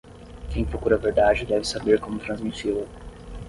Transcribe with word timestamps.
Quem 0.49 0.65
procura 0.65 0.95
a 0.95 0.97
verdade 0.97 1.45
deve 1.45 1.63
saber 1.63 1.99
como 1.99 2.17
transmiti-la. 2.19 2.87